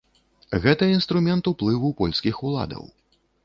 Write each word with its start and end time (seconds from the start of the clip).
Гэта 0.63 0.87
інструмент 0.93 1.51
уплыву 1.53 1.95
польскіх 2.03 2.43
уладаў. 2.49 2.93